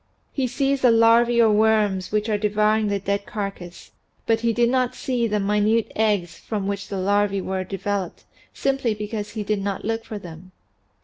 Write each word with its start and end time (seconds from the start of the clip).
He 0.33 0.47
sees 0.47 0.81
the 0.81 0.89
larvae 0.89 1.39
or 1.39 1.51
worms 1.51 2.11
which 2.11 2.27
are 2.27 2.35
devouring 2.39 2.87
the 2.87 2.97
dead 2.97 3.27
carcass, 3.27 3.91
but 4.25 4.39
he 4.39 4.51
did 4.51 4.71
not 4.71 4.95
see 4.95 5.27
the 5.27 5.39
minute 5.39 5.91
eggs 5.95 6.39
from 6.39 6.63
207 6.63 6.65
208 6.65 6.67
THE 6.67 6.67
SEVEN 6.67 6.67
FOLLIES 6.67 6.71
OF 6.71 6.71
SCIENCE 6.71 6.71
which 6.71 6.87
the 6.87 6.97
larvae 6.97 7.41
were 7.41 7.63
developed 7.63 8.23
simply 8.51 8.93
because 8.95 9.29
he 9.31 9.43
did 9.43 9.61
not 9.63 9.85
look 9.85 10.03
for 10.03 10.17
them. 10.17 10.53